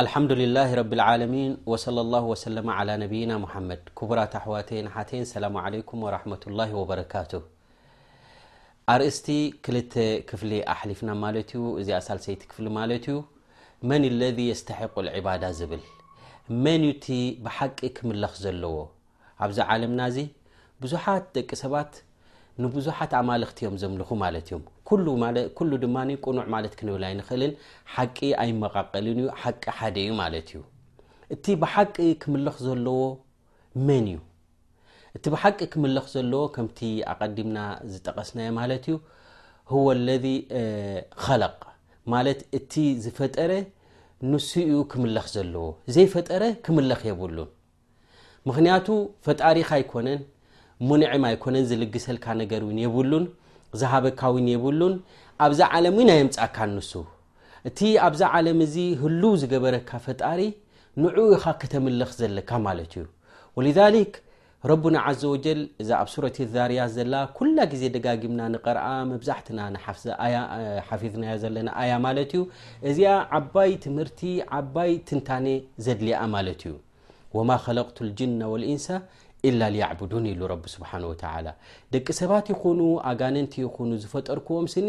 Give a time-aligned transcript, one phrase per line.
[0.00, 1.52] ኣሓድላه ረብ ዓሚን
[1.84, 2.44] صى له س
[2.78, 5.74] عى ነብና حመድ ክቡራት ኣሕዋሓን ሰላ عل
[6.16, 7.32] ረة لله በረካቱ
[8.94, 9.28] ኣርእስቲ
[9.64, 9.94] ክልተ
[10.30, 13.16] ክፍሊ ኣሕሊፍና ማለት ዩ እዚ ኣሳልሰይቲ ክፍሊ ማለት እዩ
[13.88, 15.82] መን ለذ يስተሕق العባዳ ዝብል
[16.64, 17.06] መን ቲ
[17.46, 18.76] ብሓቂ ክምለኽ ዘለዎ
[19.46, 20.18] ኣብዚ ዓለምና ዚ
[20.82, 21.90] ብዙሓት ደቂ ሰባት
[22.64, 24.62] ንብዙሓት ኣማለክቲእዮም ዘምልኹ ማለት እዮም
[25.56, 27.52] ኩሉ ድማ ቁኑዕ ማለት ክንብል ኣይንክእልን
[27.94, 30.60] ሓቂ ኣይመቃቀልን እዩ ሓቂ ሓደ እዩ ማለት እዩ
[31.34, 33.00] እቲ ብሓቂ ክምልኽ ዘለዎ
[33.86, 34.20] መን እዩ
[35.16, 36.78] እቲ ብሓቂ ክምልኽ ዘለዎ ከምቲ
[37.14, 37.58] ኣቀዲምና
[37.92, 38.96] ዝጠቀስናዮ ማለት እዩ
[39.72, 40.14] ሁወ ለ
[41.24, 41.58] ኸለቕ
[42.14, 42.72] ማለት እቲ
[43.04, 43.52] ዝፈጠረ
[44.30, 47.50] ንሱ እኡ ክምለኽ ዘለዎ ዘይፈጠረ ክምለኽ የብሉን
[48.48, 48.86] ምክንያቱ
[49.26, 50.20] ፈጣሪካ ኣይኮነን
[50.88, 53.24] ሙንዕም ኣይኮነን ዝልግሰልካ ነገር እውን የብሉን
[53.80, 54.94] ዝሃበካ ውን የብሉን
[55.46, 56.90] ኣብዛ ዓለም እ ኣይየምፃእካ እንሱ
[57.68, 60.40] እቲ ኣብዛ ዓለም እዚ ህሉው ዝገበረካ ፈጣሪ
[61.02, 63.04] ንዑኡ ኢኻ ከተምልኽ ዘለካ ማለት እዩ
[63.58, 64.12] ወሊዛሊክ
[64.70, 71.68] ረቡና ዓዘ ወጀል እዛ ኣብ ሱረት ዛርያት ዘለ ኩላ ግዜ ደጋጊምና ንቐረኣ መብዛሕትና ንሓፊዝናዮ ዘለና
[71.82, 72.42] ኣያ ማለት እዩ
[72.90, 74.20] እዚኣ ዓባይ ትምህርቲ
[74.58, 75.46] ዓባይ ትንታኔ
[75.86, 76.74] ዘድልኣ ማለት እዩ
[77.38, 78.86] ወማ ኸለቅቱ ልጅና ወልኢንሳ
[79.84, 81.46] ያዕዱን ሉ ብ ስብሓን ወተላ
[81.94, 82.80] ደቂ ሰባት ይኹኑ
[83.10, 84.88] ኣጋነንቲ ይኑ ዝፈጠርክዎም ስኒ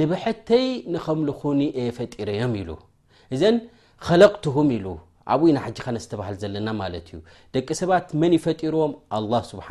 [0.00, 2.70] ንብሐተይ ንከምልኮኒ የፈጢረዮም ኢሉ
[3.34, 3.56] እዘን
[4.06, 4.86] ከለቅትሁም ኢሉ
[5.34, 7.18] ኣብኡ ናሓጂ ከነ ስተባሃል ዘለና ማለት እዩ
[7.54, 9.68] ደቂ ሰባት መን ይፈጢሮዎም ኣ ስሓ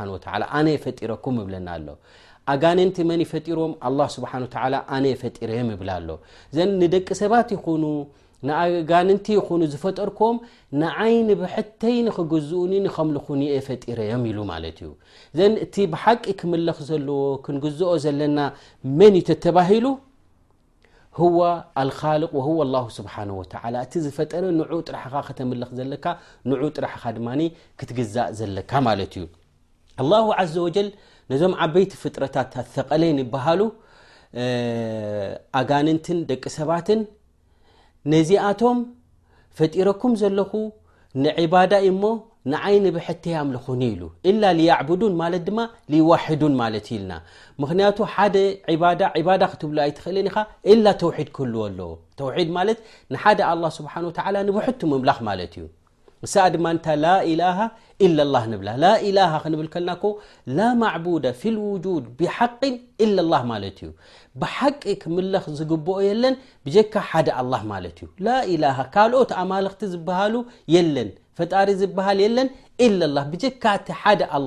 [0.58, 1.88] ኣነ የፈጢረኩም ይብለና ኣሎ
[2.54, 3.74] ኣጋነንቲ መን ይፈጢሮዎም
[4.16, 4.32] ስሓ
[4.96, 6.08] ኣነ የፈጢረዮም ይብል ኣሎ
[6.52, 7.84] እዘ ንደቂ ሰባት ይኹኑ
[8.48, 10.36] ንኣጋንንቲ ይኹኑ ዝፈጠርኩም
[10.80, 14.90] ንዓይኒ ብሕተይንክግዝኡኒ ከምልኹየ ፈጢረዮም ኢሉ ማለ ዩ
[15.38, 18.38] ዘ እቲ ብሓቂ ክምልኽ ዘለዎ ክንግዝኦ ዘለና
[18.98, 19.86] መን ተተባሂሉ
[22.72, 23.14] ል ስብሓ
[23.84, 26.04] እቲ ዝፈጠረ ንዑ ጥራኻ ከተምልኽ ዘለካ
[26.50, 27.28] ንዑ ጥራሕካ ድማ
[27.80, 29.26] ክትግዛእ ዘለካ ማለት እዩ
[30.54, 30.88] ዘ ወጀል
[31.32, 33.60] ነዞም ዓበይቲ ፍጥረታት ኣቀለይን ይሃሉ
[35.60, 36.88] ኣጋንንትን ደቂ ሰባት
[38.12, 38.78] ነዚኣቶም
[39.58, 40.52] ፈጢረኩም ዘለኹ
[41.24, 42.02] ንዕባዳ እሞ
[42.52, 45.58] ንዓይኒ ብሐተያምልኹኒ ኢሉ ኢላ ሊያዕቡዱን ማለት ድማ
[45.94, 47.12] ይዋሕዱን ማለት ኢልና
[47.62, 48.36] ምክንያቱ ሓደ
[49.24, 50.36] ባዳ ክትብሉ ኣይትኽእልን ኢኻ
[50.74, 52.80] ኢላ ተውሒድ ክህል ኣለዎ ተውድ ማለት
[53.14, 55.64] ንሓደ ኣላه ስብሓን ወተላ ንብሕቱ መምላኽ ማለት እዩ
[56.54, 57.58] ድማ ታ ላ ኢላሃ
[58.60, 59.90] ብ ላ ላ ክንብል ከልና
[60.58, 62.74] ላ ማዕبድ ፊ لوجድ ብሓقን
[63.04, 63.90] ኢለ ل ማለት እዩ
[64.42, 66.34] ብሓቂክ ምለክ ዝግብኦ የለን
[66.66, 68.08] ብጀካ ሓደ ل ማለት እዩ
[68.62, 70.34] ላ ሃ ካልኦት ኣማልክቲ ዝብሃሉ
[70.76, 72.48] የለን ፈጣሪ ዝብሃል የለን
[73.32, 73.64] ብጀካ
[74.02, 74.40] ሓደ ኣ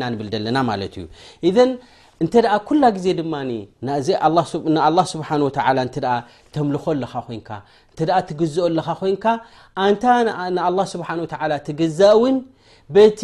[0.00, 0.94] ና ንብል ለና ማት
[1.48, 1.54] እዩ
[2.22, 4.16] እንተ ኣ ኩላ ግዜ ድማ ንኣ
[5.12, 5.48] ስብሓ ወ
[6.54, 7.48] ተምልኮ ኣለካ
[8.28, 9.24] ትግዝኦ ኣለካ ኮይንካ
[9.84, 10.04] ኣንታ
[10.56, 11.24] ንኣላ ስብሓ ወ
[11.68, 12.36] ትገዛእውን
[12.94, 13.20] በቲ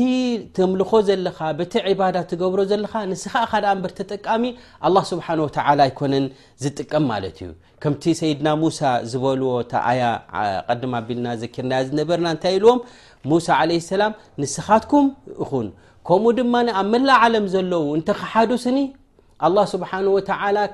[0.57, 4.45] ተምልኮ ዘለካ በቲ ዕባዳ ትገብሮ ዘለካ ንስኻ ካ ኣ እንበር ተጠቃሚ
[4.85, 6.27] ኣ ስብሓን ወተላ ኣይኮነን
[6.65, 7.51] ዝጥቀም ማለት እዩ
[7.85, 8.81] ከምቲ ሰይድና ሙሳ
[9.13, 9.51] ዝበልዎ
[9.91, 10.03] ኣያ
[10.71, 12.81] ቀድማ ኣቢልና ዘኪርና ዝነበርና እንታይ ኢልዎም
[13.33, 14.15] ሙሳ ለ ሰላም
[14.45, 15.09] ንስኻትኩም
[15.47, 15.69] እኹን
[16.09, 18.79] ከምኡ ድማ ኣብ መላ ለም ዘለው እንተ ክሓዱስኒ
[19.55, 19.91] ه ስብሓ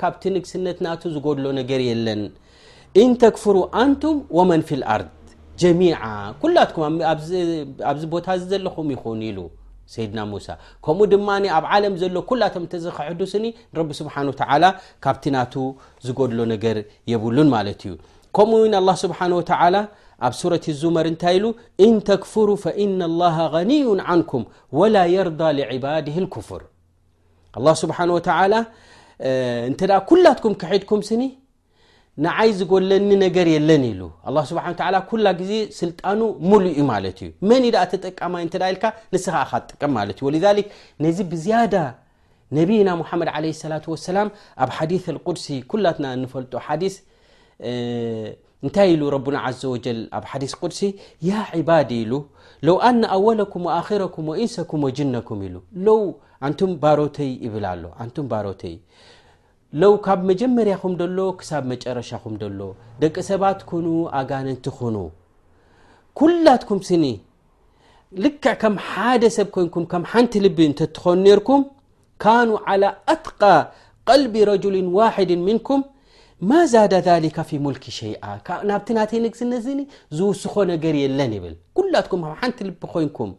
[0.00, 2.20] ካብቲ ንግስነት ና ዝጎድሎ ነገር የለን
[3.02, 5.08] እን ተክፍሩ ኣንቱም ወመን ፊ ኣርድ
[5.60, 5.80] ጀሚ
[6.42, 6.76] ኩላኩ
[7.90, 9.40] ኣብዚ ቦታ ዘለኹም ይኮኑ ሉ
[9.94, 10.46] ሰድና ሙሳ
[10.84, 11.28] ከምኡ ድማ
[11.58, 12.64] ኣብ ለም ኩላቶም
[12.98, 13.44] ክዱስኒ
[14.00, 14.08] ስ
[15.06, 15.46] ካብቲ ና
[16.08, 16.78] ዝጎድሎ ነገር
[17.12, 17.94] የብሉን ማለት እዩ
[18.50, 19.04] ምኡ ስ
[20.26, 21.46] ኣብ ሱረት ዙመር እንታይ ሉ
[21.86, 24.42] እን ተክፍሩ فإن الله غنዩ ንኩም
[24.78, 25.84] وላ يርضى لድ
[26.36, 26.62] لፍር
[27.82, 27.90] ስብ
[29.24, 29.72] እ
[30.24, 31.22] ላትኩም ክሒድኩም ስኒ
[32.24, 34.10] ንዓይ ዝጎለኒ ነገር የለን ሉ
[35.24, 36.18] ላ ዜ ስልጣኑ
[36.50, 37.64] ሙሉኡ ማለ እዩ መን
[38.06, 38.76] ጠቀማይ ል
[39.14, 39.26] ንስ
[39.70, 39.94] ጥቅም
[40.24, 40.28] ዩ
[41.04, 41.74] ነዚ ብዝያዳ
[42.56, 42.88] ነብና
[43.20, 43.28] መድ
[43.72, 44.28] ላة وሰላም
[44.62, 45.04] ኣብ ሓዲث
[45.44, 45.52] ሲ
[45.84, 46.84] ላትና ንፈልጦ ዲ
[48.66, 50.80] نت ل ربنا عز وجل ب حديث قدس
[51.30, 52.12] يا عباد ل
[52.68, 55.36] لو أن اولكم وآخركم وانسكم وجنكم
[55.84, 55.88] ل
[56.58, 56.62] ت
[57.00, 57.18] رت
[59.82, 62.34] و ب مجمرم سب مرشم
[63.02, 63.84] دቂ ست كن
[64.48, 64.66] نت
[64.96, 65.06] نو
[66.20, 67.04] كلتكم سن
[68.24, 68.74] لكع كم
[69.22, 70.58] د سب ك نت لب
[70.94, 71.60] تخن نركم
[72.24, 73.56] كانوا على اثقى
[74.10, 75.78] قلب رجل واحد منكم
[76.50, 78.22] ማ ዛዳ ذሊካ ፊ ሙልክ ሸይኣ
[78.68, 79.80] ናብቲ ናተይ ንግስነት ኒ
[80.18, 83.30] ዝውስኾ ነገር የለን ይብል ኩላትኩም ካብ ሓንቲ ልቢ ኮይንኩም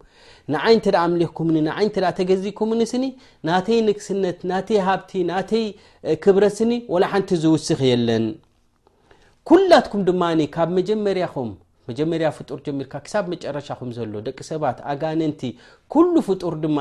[0.54, 0.80] ንዓይን
[1.14, 1.88] ምሊክኩም ንይ
[2.20, 3.04] ተገዚእኩምኒስኒ
[3.50, 5.66] ናተይ ንግስነት ናተይ ሃብቲ ናተይ
[6.26, 6.72] ክብረት ስኒ
[7.12, 8.28] ሓንቲ ዝውስኽ የለን
[9.52, 10.24] ኩላትኩም ድማ
[10.56, 11.52] ካብ መጀመርም
[11.92, 15.44] መጀመርያ ፍጡር ጀሚርካ ክሳብ መጨረሻኩም ዘሎ ደቂ ሰባት ኣጋነንቲ
[16.14, 16.80] ሉ ፍጡር ድማ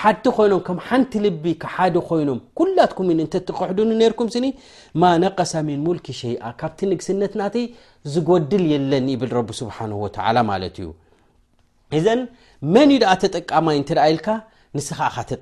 [0.00, 1.44] ሓቲ ኮይኖም ሓንቲ ልቢ
[1.74, 3.58] ሓዲ ኮይኖም ኩላትኩም እትክሕ
[4.12, 4.46] ርኩም ስኒ
[5.00, 7.50] ማ ነቀሳ ም ሙልክ ሸይኣ ካብቲ ንግስነት ና
[8.14, 9.76] ዝጎድል የለን ብል ስሓ
[10.50, 10.90] ማት እዩ
[12.06, 12.16] ዘ
[12.74, 14.18] መን ዩ ኣ ተጠቃማይ እ ል
[14.76, 14.88] ንስ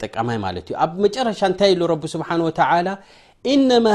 [0.05, 0.37] ጠቃማይ
[0.73, 1.75] ዩ ኣብ መጨረሻ እታይ
[2.15, 2.29] ስሓ
[3.53, 3.87] እነማ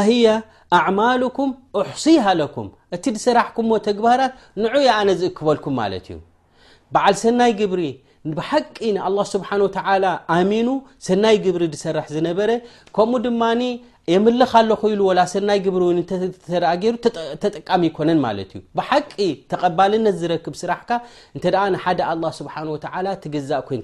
[0.78, 1.50] ኣማልኩም
[1.82, 2.66] ኣሕሲሃ ለኩም
[2.96, 6.18] እቲ ድስራሕኩምዎ ተግባራት ን ኣነ ዝእክበልኩም ማ እዩ
[7.22, 7.84] ሰናይ ግሪ
[8.38, 9.84] ብሓቂ ንኣ ስብሓ ተ
[10.38, 10.68] ኣሚኑ
[11.10, 12.50] ሰናይ ግብሪ ድሰራሕ ዝነበረ
[12.96, 13.42] ከምኡ ድማ
[14.12, 15.02] የምልኻ ኣለ ኢሉ
[15.32, 15.82] ሰናይ ግብሪ
[16.82, 16.94] ገይሩ
[17.44, 19.10] ተጠቃሚ ይኮነን ማለት ዩ ብሓቂ
[19.52, 20.84] ተቀባልነት ዝረክብ ስራሕ
[21.46, 21.48] ደ
[22.38, 23.76] ስ ገዛእ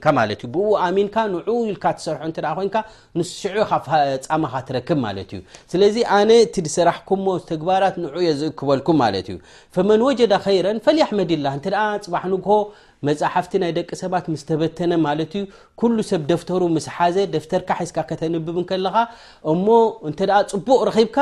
[0.98, 1.10] ሚን
[1.72, 2.64] ኢል ሰርሑ
[3.22, 3.58] ንሽዑ
[4.30, 5.34] ፀማካ ትረክብ ማለዩ
[5.74, 7.12] ስለዚ ኣነ ቲ ሰራሕኩ
[7.52, 9.38] ተግባራት ንዑ የ ዝእክበልኩም ማለት እዩ
[9.78, 11.46] ፈመን ወጀዳ ከይረን ፈ ኣሕመድላ
[12.08, 12.48] ፅ ንግ
[13.08, 15.46] መጻሓፍቲ ናይ ደቂ ሰባት ምስ ተበተነ ማለት እዩ
[15.82, 18.96] ኩሉ ሰብ ደፍተሩ ምስ ሓዘ ደፍተርካ ሓዝካ ከተንብብን ከለኻ
[19.54, 19.66] እሞ
[20.10, 20.20] እንተ
[20.58, 21.18] ፅቡቅ ረኺብካ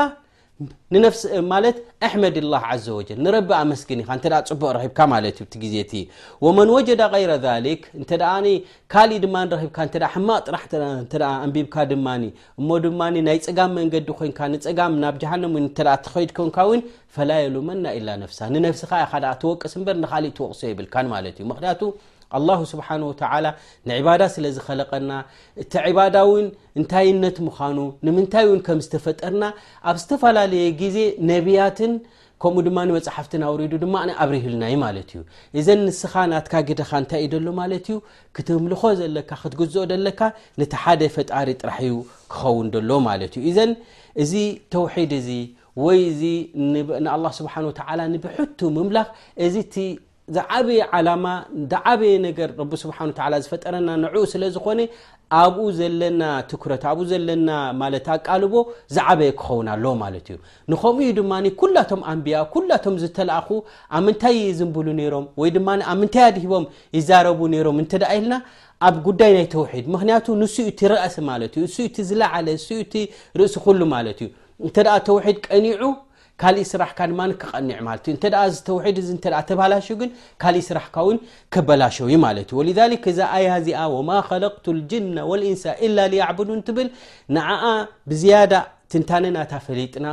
[2.06, 4.04] ኣሕመድ الله عዘ و ንረቢ ኣመስግን ኢ
[4.50, 5.76] ፅቡቅ ረብካ ዩ ዜ
[6.44, 8.04] وመن وجد غير ذلك እ
[8.92, 9.52] ካእ ድማ ብ
[10.14, 10.42] ሕማቅ
[11.12, 12.06] ጥራ ኣንቢብካ ድማ
[12.74, 15.42] እ ድማ ናይ ፀጋም መንገዲ ኮን ንፀጋም ናብ جሃን
[16.04, 16.80] ትከድኮን
[17.14, 17.84] ፈላ የلመና
[18.32, 18.92] ፍ ንነፍسካ
[19.50, 20.88] ወቅስ በር ንካእ ቕሶ ይብል
[22.36, 23.46] ኣላሁ ስብሓን ወተላ
[23.90, 25.10] ንዕባዳ ስለ ዝኸለቀና
[25.62, 26.46] እቲ ዕባዳ እውን
[26.78, 29.44] እንታይነት ምዃኑ ንምንታይ እውን ከም ዝተፈጠርና
[29.90, 30.96] ኣብ ዝተፈላለየ ግዜ
[31.30, 31.94] ነብያትን
[32.42, 35.20] ከምኡ ድማ ንመፅሓፍትን ኣውሪዱ ድማ ነ ኣብሪይህልናዩ ማለት እዩ
[35.60, 37.98] እዘን ንስኻ ናትካ ግድካ እንታይ እኢዩ ደሎ ማለት እዩ
[38.36, 40.20] ክትምልኮ ዘለካ ክትግዝኦ ዘለካ
[40.62, 41.96] ነቲ ሓደ ፈጣሪ ጥራሕ እዩ
[42.32, 43.72] ክኸውን ሎ ማለት እዩ እዘን
[44.24, 44.32] እዚ
[44.76, 45.28] ተውሒድ እዚ
[45.84, 46.22] ወይ እዚ
[47.04, 47.82] ንኣ ስብሓ ተ
[48.14, 49.08] ንብሕቱ ምምላኽ
[49.52, 49.56] ዚ
[50.34, 51.26] ዝዓበየ ዓላማ
[51.70, 54.80] ዝ ዓበየ ነገር ረቢ ስብሓን ላ ዝፈጠረና ንዕኡ ስለ ዝኮነ
[55.38, 56.20] ኣብኡ ዘለና
[56.50, 57.48] ትኩረት ኣብኡ ዘለና
[57.80, 58.54] ማለት ኣቃልቦ
[58.96, 60.38] ዝዓበየ ክኸውን ኣለ ማለት እዩ
[60.72, 63.48] ንከምኡ ዩ ድማኒ ኩላቶም ኣንቢያ ኩላቶም ዝተላኣኹ
[63.96, 66.66] ኣብ ምንታይ የዝንብሉ ነይሮም ወይ ድማ ኣብ ምንታይ ኣድ ሂቦም
[66.98, 68.36] ይዛረቡ ነይሮም እንተኣ ኢልና
[68.88, 72.94] ኣብ ጉዳይ ናይ ተውሒድ ምክንያቱ ንስኡ እቲ ረእሲ ማለት እዩ ንስኡቲ ዝለዓለ ንስኡ እቲ
[73.40, 74.28] ርእሲ ኩሉ ማለት እዩ
[74.66, 75.82] እንተኣ ተውሒድ ቀኒዑ
[76.42, 77.90] ካእ ስራሕካድማ ክቀኒዕ ማ
[78.68, 78.96] ተውሒድ
[79.50, 80.10] ተባላሽ ግን
[80.42, 81.08] ካእ ስራሕካእው
[81.54, 85.64] ከበላሸዩ ማለት እዩ ወ እዛ ኣያ ዚኣ ወማ ከለቱ ልጅና ወልእንሳ
[85.96, 86.00] ላ
[86.48, 86.88] ዱን ትብል
[87.36, 87.64] ንኣኣ
[88.12, 88.52] ብዝያዳ
[88.94, 90.06] ትንታነናታ ፈሊጥና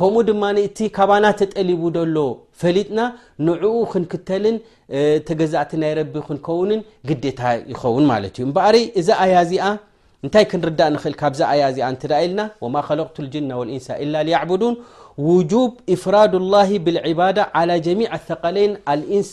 [0.00, 1.82] ከምኡ ድማእቲ ካባና ተጠሊቡ
[2.14, 2.18] ሎ
[2.62, 3.00] ፈሊጥና
[3.48, 4.56] ንዕኡ ክንክተልን
[5.28, 6.80] ተገዛእቲ ናይረቢ ክንከውንን
[7.10, 7.40] ግዴታ
[7.72, 9.66] ይኸውን ማለት እዩበሪ እዛ ኣያ እዚኣ
[10.24, 12.40] እንታይ ክንርዳእ ንክእል ካብዚ ኣያ እዚኣ እ ኢልና
[12.76, 14.74] ማ ለ ጅና እንሳ ላ ዱን
[15.28, 19.30] ውجوብ ኢፍራድ الላه ብاልዕባዳة على ጀሚع ثቀለን ልእንስ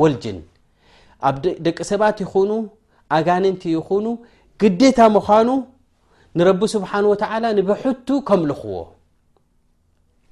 [0.00, 0.38] ወልጅን
[1.28, 1.34] ኣብ
[1.66, 2.50] ደቂ ሰባት ይኹኑ
[3.16, 4.06] ኣጋነንቲ ይኹኑ
[4.62, 5.48] ግዴታ ምዃኑ
[6.38, 8.76] ንረቢ ስብሓንه وተላ ንብሕቱ ከምልኽዎ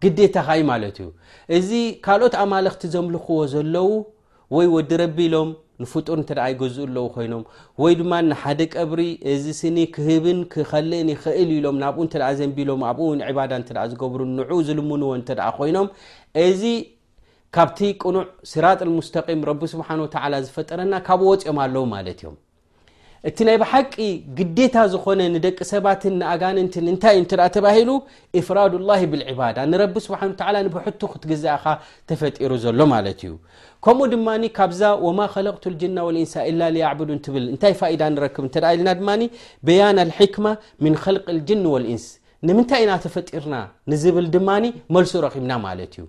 [0.02, 1.08] ግዴታ ኸ ማለት እዩ
[1.56, 1.70] እዚ
[2.04, 3.88] ካልኦት ኣማልክቲ ዘምልኽዎ ዘለው
[4.56, 5.48] ወይ ወዲ ረቢ ኢሎም
[5.82, 7.42] ንፍጡር እንተ ይገዝኡ ኣለዉ ኮይኖም
[7.82, 9.00] ወይ ድማ ንሓደ ቀብሪ
[9.32, 15.10] እዚ ስኒ ክህብን ክኸልእን ይክእል ኢሎም ናብኡ እተኣ ዘንቢሎም ኣብኡ ዕባዳ እተ ዝገብሩ ንዑኡ ዝልምንዎ
[15.18, 15.88] እንተ ኣ ኮይኖም
[16.46, 16.62] እዚ
[17.56, 22.36] ካብቲ ቅኑዕ ስራት ሙስተቂም ረቢ ስብሓን ወተዓላ ዝፈጠረና ካብኡ ወፅኦም ኣለዉ ማለት እዮም
[23.28, 23.92] እቲ ናይ ብሓቂ
[24.38, 27.88] ግዴታ ዝኾነ ንደቂ ሰባትን ንኣጋነንትን እንታይ እዩ ተባሂሉ
[28.46, 30.20] ፍራድ لله ብلዕባዳ ንረቢ ስሓ
[30.66, 31.64] ንብሕቱ ክትግዝእካ
[32.08, 33.32] ተፈጢሩ ዘሎ ማለት እዩ
[33.84, 38.44] ከምኡ ድማ ካብዛ ወማ خለقቱ ጅና ኢንሳ ላ ዱን ትብል እንታይ ፋኢዳ ንረክብ
[38.74, 39.10] ኢልና ድማ
[39.66, 40.46] በያና لሕክማ
[40.84, 42.06] ምን خል الጅን ولእንስ
[42.46, 43.54] ንምንታይ ኢና ተፈጢርና
[43.90, 44.48] ንዝብል ድማ
[44.94, 46.04] መልሶ ረኺምና ማለት እዩ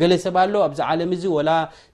[0.00, 1.50] ገለ ሰብ ኣሎ ኣብዚ ዓለም እዚ ወላ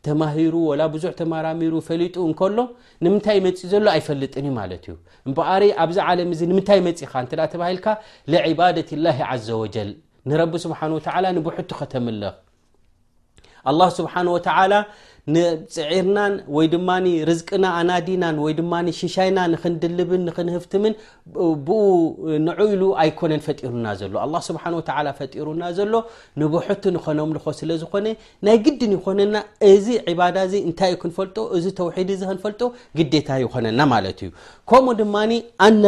[0.06, 2.58] ተማሂሩ ወላ ብዙሕ ተመራሚሩ ፈሊጡ እንከሎ
[3.04, 4.92] ንምንታይ መፂ ዘሎ ኣይፈልጥን እዩ ማለት እዩ
[5.28, 7.86] እምበኣሪ ኣብዚ ዓለም እዚ ንምንታይ መፂኢካ እንትዳ ተባሂልካ
[8.34, 9.90] ዒባደት ላሂ ዘ ወጀል
[10.30, 12.36] ንረቢ ስብሓን ወተላ ንብሕቱ ከተመልኽ
[13.70, 14.72] ኣ ስብሓን ወተላ
[15.32, 16.88] ንፅዒርናን ወይ ድማ
[17.28, 20.94] ርዝቅና ኣናዲናን ወይ ድማ ሽሻይና ንክንድልብን ንክንህፍትምን
[21.66, 21.78] ብ
[22.46, 24.64] ንዕኢሉ ኣይኮነን ፈጢሩና ዘሎ ስብሓ
[25.20, 25.92] ፈጢሩና ዘሎ
[26.42, 28.06] ንሕቱ ንኾኖምልኮ ስለዝኾነ
[28.48, 29.34] ናይ ግድን ይኮነና
[29.72, 29.88] እዚ
[30.20, 32.62] ባዳዚ እንታይ ዩ ክንፈልጦ እዚ ተውሒድ ክንፈልጦ
[33.00, 34.30] ግዴታ ይኮነና ማለት እዩ
[34.72, 35.16] ከምኡ ድማ
[35.68, 35.84] ኣና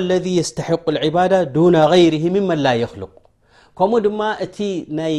[0.00, 1.66] ል ለذ ስተሕق ባዳ ዱ
[2.02, 2.14] ይር
[2.50, 3.02] መላይ የክል
[3.78, 4.56] ከምኡ ድማ እቲ
[4.98, 5.14] ናይ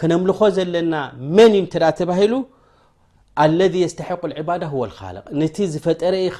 [0.00, 0.94] ከነምልኮ ዘለና
[1.36, 2.34] መን እዩ እንተ ተባሂሉ
[3.42, 6.38] አለذ የስተሕق ዕባዳ ወ ልካልቅ ነቲ ዝፈጠረ ኢኻ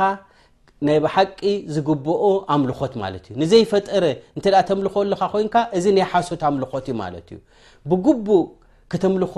[0.87, 1.41] ናይ ብሓቂ
[1.75, 2.23] ዝግብኦ
[2.55, 4.05] ኣምልኾት ማለት እዩ ንዘይፈጠረ
[4.37, 7.38] እንተ ተምልኾ ለካ ኮይንካ እዚ ናይሓስት ኣምልኾት ዩ ማለት እዩ
[7.91, 8.45] ብግቡእ
[8.93, 9.35] ክተምልኾ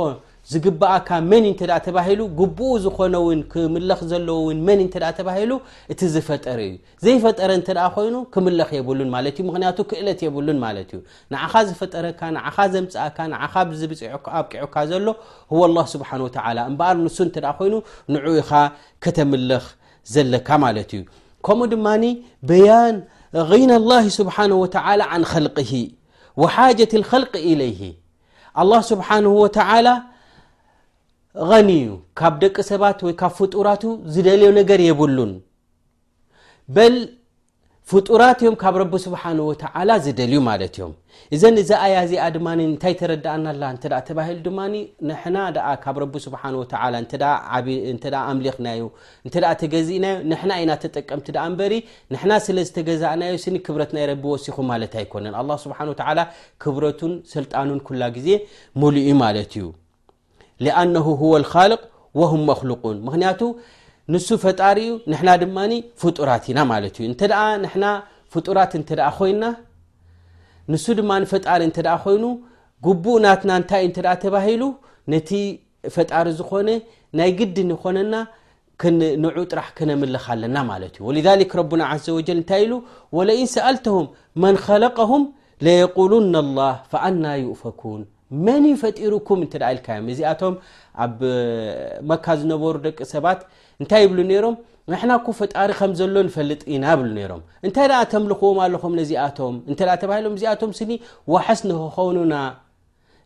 [0.53, 1.55] ዝግብአካ መን እን
[1.87, 4.89] ተባሂሉ ግብኡ ዝኮነ ውን ክምለኽ ዘለዎውን መን እ
[5.19, 5.53] ተባሂሉ
[5.93, 11.01] እቲ ዝፈጠረ እዩ ዘይፈጠረ እተ ኮይኑ ክምለኽ የብሉን ማ ዩምክንያቱ ክእለት የብሉን ማለት እዩ
[11.33, 12.39] ንኻ ዝፈጠረካ ን
[12.75, 13.19] ዘምፅእካ
[14.11, 15.07] ዝኣብዑካ ዘሎ
[15.77, 16.11] ላ ስብሓ
[16.59, 17.75] ላ እምበኣር ንሱ እተ ኮይኑ
[18.15, 18.51] ንዑ ኢኻ
[19.07, 19.65] ከተምልኽ
[20.15, 21.03] ዘለካ ማለት እዩ
[21.47, 22.05] ከምኡ ድማኒ
[22.49, 22.97] በያን
[23.63, 24.37] ይና ላ ስብሓ
[25.03, 25.49] ላ ን ል
[26.43, 27.81] ወሓጀት ል ኢለይሂ
[28.93, 29.09] ስብሓ
[29.57, 29.89] ተላ
[31.49, 33.83] ቀኒዩ ካብ ደቂ ሰባት ወይ ካብ ፍጡራት
[34.15, 35.33] ዝደልዮ ነገር የብሉን
[36.77, 36.95] በል
[37.91, 40.93] ፍጡራት እዮም ካብ ረቢ ስብሓን ወተላ ዝደልዩ ማለት እዮም
[41.35, 43.47] እዘን እዚ ኣያ እዚኣ ድማ እንታይ ተረዳኣና
[43.77, 44.59] እተ ተባሂሉ ድማ
[45.11, 45.37] ንሕና
[45.85, 46.43] ካብ ረ ስብሓ
[48.33, 48.81] ኣምሊክናዩ
[49.27, 51.75] እንተ ተገዝእናዩ ንሕና ኢና ተጠቀምቲ ኣ ንበሪ
[52.15, 56.29] ንሕና ስለ ዝተገዛእናዮ ስኒ ክብረት ናይረቢ ወሲኹ ማለት ኣይኮነን ኣ ስብሓን ላ
[56.65, 58.29] ክብረቱን ስልጣኑን ኩላ ግዜ
[58.83, 59.67] ሙሉ ማለት እዩ
[60.67, 61.81] لኣنه هو الخلق
[62.19, 63.41] وهم مخلقን ምክንያቱ
[64.13, 64.93] ንሱ ፈጣሪ ዩ
[65.27, 65.57] ና ድማ
[66.03, 67.15] ፍጡራት ኢና ዩ
[68.33, 68.71] ፍጡራት
[69.45, 70.87] ናንሱ
[71.33, 71.71] ፈጣሪ እ
[72.05, 72.25] ኮይኑ
[72.87, 74.63] ጉቡእናትና ታ ተባሂሉ
[75.13, 75.31] ነቲ
[75.95, 76.69] ፈጣሪ ዝኾነ
[77.19, 78.15] ናይ ግድን ኮነና
[79.23, 81.29] ንዑ ጥራ ክነምልክ ኣለና ለ ዩ ولذ
[81.61, 82.63] ረና عዘ و እታይ
[83.17, 84.07] ولኢን ሰألተهም
[84.43, 85.23] መن خلقهም
[85.65, 86.13] ليقሉ
[86.45, 88.03] الله فና يؤፈኩን
[88.47, 90.55] መን ፈጢሩኩም እ ኢልካእዮም እዚኣቶም
[91.05, 91.19] ኣብ
[92.11, 93.41] መካ ዝነበሩ ደቂ ሰባት
[93.83, 94.55] እንታይ ይብሉ ነይሮም
[94.93, 100.35] ንሕናኩ ፈጣሪ ከም ዘሎ ንፈልጥ ኢና ይብሉ ነይሮም እንታይ ደኣ ተምልኽዎም ኣለኹም ነዚኣቶም እንተኣ ተባሂሎም
[100.39, 100.91] እዚኣቶም ስኒ
[101.35, 102.35] ዋሓስ ንክኸኑና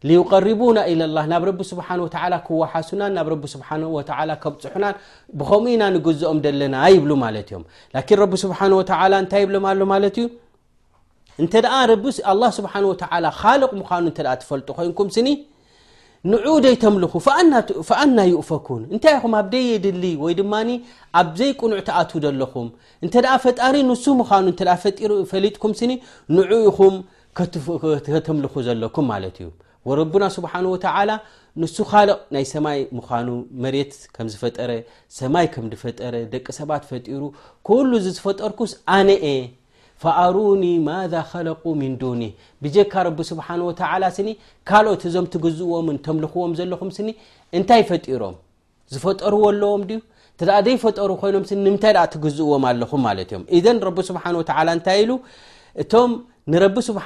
[0.08, 4.96] ንዩቀርቡና ኢለ ላህ ናብ ረቢ ስብሓን ወተላ ክዋሓሱናን ናብ ረቢ ስብሓን ወተዓላ ከብፅሑናን
[5.40, 10.16] ብከምኡ ኢና ንግዝኦም ደለና ይብሉ ማለት እዮም ላኪን ረቢ ስብሓ ወተላ እንታይ ይብሎም ኣሎ ማለት
[10.22, 10.26] እዩ
[11.42, 11.80] እንተ ኣ
[12.58, 12.72] ስብሓ
[13.24, 15.28] ላ ካልቅ ምዃኑ እተ ትፈልጡ ኮይንኩም ስኒ
[16.32, 17.12] ንዑኡ ዘይ ተምልኹ
[18.02, 20.68] ኣና ይኡፈኩን እንታይ ይኹም ኣብደየድሊ ወይ ድማኒ
[21.20, 22.68] ኣብዘይ ቁኑዕ ተኣት ዘለኹም
[23.04, 23.14] እንተ
[23.44, 24.46] ፈጣሪ ንሱ ምዃኑ
[25.32, 25.92] ፈሊጥኩም ስኒ
[26.36, 26.94] ንዑ ኢኹም
[28.06, 29.50] ከተምልኹ ዘለኩም ማለት እዩ
[30.00, 30.52] ረቡና ስብሓ
[30.84, 31.10] ተላ
[31.62, 33.28] ንሱ ካልቕ ናይ ሰማይ ምዃኑ
[33.64, 34.70] መሬት ከም ዝፈጠረ
[35.18, 37.20] ሰማይ ከም ድፈጠረ ደቂ ሰባት ፈጢሩ
[37.68, 39.26] ኩሉ ዝዝፈጠርኩስ ኣነአ
[40.02, 40.96] ፈኣሩኒ ማ
[41.48, 42.30] ለق ምን ዱኒህ
[42.64, 43.46] ብጀካ ረቢ ስብሓ
[44.02, 44.28] ላ ስኒ
[44.68, 47.08] ካልኦት እዞም ትግዝእዎምን ተምልኽዎም ዘለኹም ስኒ
[47.58, 48.36] እንታይ ፈጢሮም
[48.94, 49.96] ዝፈጠሩ ኣለዎም ዩ
[50.66, 53.44] ደ ፈጠሩ ኮይኖም ምንታይ ትግዝእዎም ኣለኹም ማለ እዮም
[54.08, 54.16] ስ
[54.76, 55.02] እታይ
[55.82, 56.10] እቶም
[56.52, 57.04] ንረቢ ስብሓ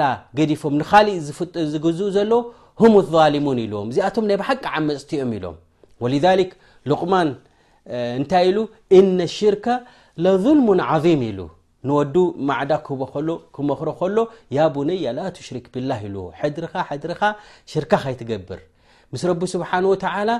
[0.00, 0.04] ላ
[0.38, 1.18] ገዲፎም ንካሊእ
[1.72, 2.32] ዝግዝኡ ዘለ
[2.92, 5.56] ም ظልሙን ኢልዎም እዚኣቶም ናይ ብሓቂ ዓመፅትኦም ኢሎም
[6.02, 6.08] ወ
[6.90, 7.28] ልቕማን
[8.18, 8.58] እንታይ ኢሉ
[8.98, 9.66] እነ ሽርከ
[10.24, 10.66] ለظልሙ
[11.04, 11.38] ظም ኢሉ
[11.88, 12.16] ንወዱ
[12.48, 14.16] ማዕዳ ክህቦሎክመክሮ ከሎ
[14.56, 17.22] ያ ቡነያ ላ ትሽርክ ብላ ኢልዎ ሕድርኻ ሕድርኻ
[17.72, 18.60] ሽርካ ከይትገብር
[19.12, 20.30] ምስ ረቢ ስብሓን ወተላ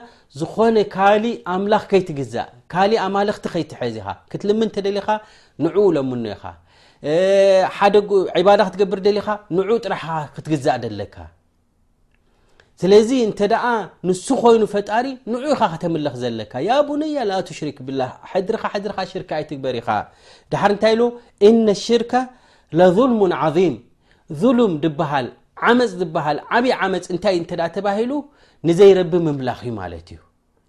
[0.41, 5.09] ዝኾነ ካሊእ ኣምላኽ ከይትግዘእ ካሊእ ኣማልክቲ ከይትሐዚኻ ክትልም እተ ደሊኻ
[5.65, 7.99] ንዑኡ ለምኖ ኢኻ ደ
[8.41, 11.15] ዕባዳ ክትገብር ደሊኻ ንዑ ጥራሕኻ ክትግዛእ ደለካ
[12.81, 13.65] ስለዚ እንተ ደኣ
[14.09, 19.31] ንሱ ኮይኑ ፈጣሪ ንዑ ኢኻ ከተምለኽ ዘለካ ያ ቡነያ ላ ትሽሪክ ብላህ ሕድርካ ሕድርካ ሽርካ
[19.39, 19.89] ኣይትግበር ኢኻ
[20.53, 21.03] ድሓር እንታይ ኢሎ
[21.49, 22.13] እነ ሽርከ
[22.81, 23.75] ለظልሙ ዓظም
[24.43, 25.29] ظሉም ድበሃል
[25.69, 28.13] ዓመፅ ድበሃል ዓብይ ዓመፅ እንታይ እዩ እን ተባሂሉ
[28.69, 30.21] ንዘይረቢ ምምላኽ እዩ ማለት እዩ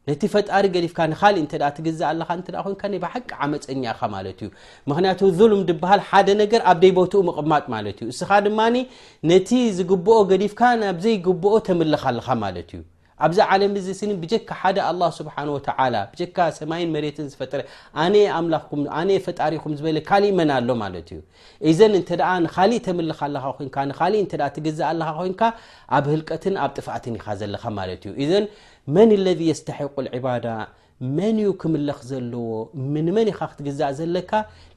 [0.10, 1.45] ነቲ ፈጣሪ ገዲፍካ ንካሊእ እ
[1.75, 2.81] ትግዝኣይ ሓቂ
[3.43, 4.50] ዓመፀኛካ ማለት እዩ
[4.91, 5.19] ምክንያቱ
[5.51, 8.60] ልም ድሃል ሓደ ነገር ኣብ ይቦትኡ ምቕማጥ ማ ዩእስኻ ድማ
[9.31, 12.81] ነቲ ዝግብኦ ገዲፍካ ናብዘይግብኦ ተምልክ ልካ ማለት እዩ
[13.25, 14.51] ኣብዚ ዓለም ዚስ ብጀካ
[16.57, 16.95] ሰማይመ
[17.31, 21.19] ዝፈጥፈሪምዝካእ መና ኣሎ ማ እዩ
[21.79, 22.03] ዘን እ
[22.45, 23.10] ንካሊእ ተምል
[24.57, 24.79] ትግዝ
[25.98, 27.63] ኣብ ህልቀትን ኣብ ጥፋእትን ኢካ ዘካ
[28.96, 30.48] መን ለذ የስተሐቁ ዕባዳ
[31.18, 32.50] መን እዩ ክምልኽ ዘለዎ
[32.94, 34.32] ምንመን ኢኻ ክትግዝእ ዘለካ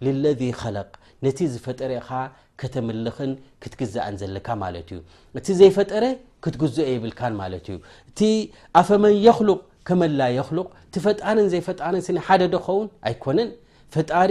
[0.05, 0.91] ልለذ ኸለቕ
[1.25, 2.11] ነቲ ዝፈጠረ ኢኻ
[2.61, 3.31] ከተምልኽን
[3.63, 4.99] ክትግዝእን ዘለካ ማለት እዩ
[5.39, 6.05] እቲ ዘይፈጠረ
[6.45, 7.79] ክትግዝኦ ይብልካን ማለት እዩ
[8.11, 8.21] እቲ
[8.81, 9.59] ኣፈመን የክሉቅ
[9.91, 13.51] ከመላ የክሉቅ እቲ ፈጣርን ዘይፈጣርን ስ ሓደ ዶ ከውን ኣይኮነን
[13.95, 14.31] ፈጣሪ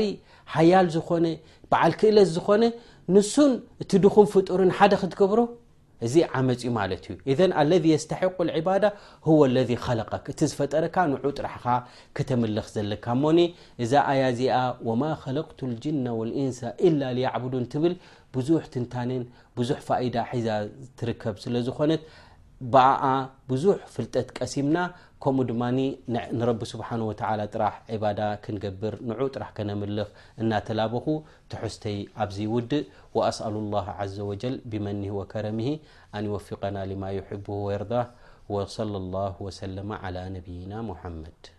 [0.56, 1.26] ሓያል ዝኾነ
[1.72, 2.64] በዓል ክእለት ዝኾነ
[3.16, 3.54] ንሱን
[3.84, 5.42] እቲ ድኹም ፍጡርን ሓደ ክትገብሮ
[6.06, 7.18] እዚ ዓመፅ ማለት እዩ
[7.62, 8.84] እ ለذ የስተሕق الዕባዳ
[9.28, 11.66] هو ለذ خለቀ እቲ ዝፈጠረካ ንዑ ጥራሕኻ
[12.16, 13.40] ከተመልኽ ዘለካ ሞኒ
[13.84, 14.58] እዛ ኣያ እዚኣ
[14.88, 17.94] ወማ خለقቱ اልጅና وልእንስ إላ ሊያዕዱን ትብል
[18.36, 19.24] ብዙሕ ትንታንን
[19.58, 20.48] ብዙሕ ፋኢዳ ሒዛ
[21.00, 22.02] ትርከብ ስለ ዝኮነት
[22.74, 23.04] ብኣ
[23.52, 24.76] ብዙሕ ፍልጠት ቀሲምና
[25.26, 25.42] كم
[26.38, 27.18] نرب سبحنه وع
[27.58, 29.94] ح عبد كنقبر نع رح كنمل
[30.52, 31.06] نتلبخ
[31.52, 32.84] تحستي بز ودء
[33.18, 35.70] وأسأل الله عز وجل بمنه وكرمه
[36.18, 37.94] أن وفقنا لم يحبه ويرض
[38.54, 41.55] وصلى الله وسلم على نبينا محمد